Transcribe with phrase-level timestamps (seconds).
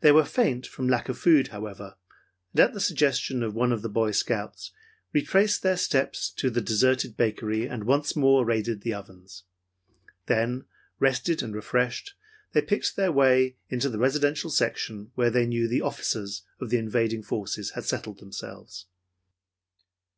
[0.00, 1.96] They were faint from lack of food, however,
[2.54, 4.70] and at the suggestion of one of the Boy Scouts,
[5.12, 9.42] retraced their steps to the deserted bakery and once more raided the ovens.
[10.24, 10.64] Then,
[10.98, 12.14] rested and refreshed,
[12.54, 16.78] they picked their way into the residential section where they knew the officers of the
[16.78, 18.86] invading forces had settled themselves.